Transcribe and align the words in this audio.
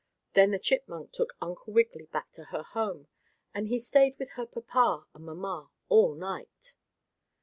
Then 0.33 0.49
the 0.49 0.57
chipmunk 0.57 1.11
took 1.11 1.37
Uncle 1.43 1.73
Wiggily 1.73 2.07
back 2.07 2.31
to 2.31 2.45
her 2.45 2.63
home, 2.63 3.07
and 3.53 3.67
he 3.67 3.77
stayed 3.77 4.17
with 4.17 4.31
her 4.31 4.47
papa 4.47 5.05
and 5.13 5.23
mamma 5.25 5.69
all 5.89 6.15
night. 6.15 6.73